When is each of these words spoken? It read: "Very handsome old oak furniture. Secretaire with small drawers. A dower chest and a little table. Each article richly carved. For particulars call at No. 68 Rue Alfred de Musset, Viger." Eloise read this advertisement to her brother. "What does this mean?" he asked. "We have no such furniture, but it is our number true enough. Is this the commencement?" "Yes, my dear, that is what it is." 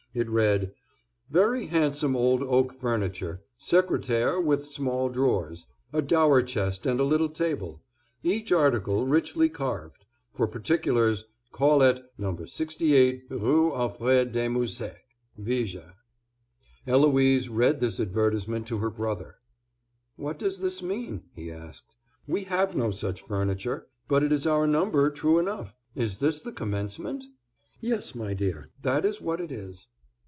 It 0.13 0.27
read: 0.29 0.73
"Very 1.29 1.67
handsome 1.67 2.17
old 2.17 2.43
oak 2.43 2.73
furniture. 2.73 3.43
Secretaire 3.57 4.41
with 4.41 4.69
small 4.69 5.07
drawers. 5.07 5.67
A 5.93 6.01
dower 6.01 6.41
chest 6.43 6.85
and 6.85 6.99
a 6.99 7.05
little 7.05 7.29
table. 7.29 7.81
Each 8.21 8.51
article 8.51 9.05
richly 9.07 9.47
carved. 9.47 10.03
For 10.33 10.47
particulars 10.49 11.23
call 11.53 11.81
at 11.81 12.03
No. 12.17 12.35
68 12.43 13.23
Rue 13.29 13.73
Alfred 13.73 14.33
de 14.33 14.49
Musset, 14.49 14.97
Viger." 15.37 15.93
Eloise 16.85 17.47
read 17.47 17.79
this 17.79 17.97
advertisement 17.97 18.67
to 18.67 18.79
her 18.79 18.89
brother. 18.89 19.35
"What 20.17 20.37
does 20.37 20.59
this 20.59 20.83
mean?" 20.83 21.23
he 21.33 21.49
asked. 21.49 21.95
"We 22.27 22.43
have 22.43 22.75
no 22.75 22.91
such 22.91 23.21
furniture, 23.21 23.87
but 24.09 24.23
it 24.23 24.33
is 24.33 24.45
our 24.45 24.67
number 24.67 25.09
true 25.09 25.39
enough. 25.39 25.77
Is 25.95 26.17
this 26.19 26.41
the 26.41 26.51
commencement?" 26.51 27.23
"Yes, 27.79 28.13
my 28.13 28.33
dear, 28.33 28.71
that 28.81 29.05
is 29.05 29.21
what 29.21 29.39
it 29.39 29.53
is." 29.53 29.87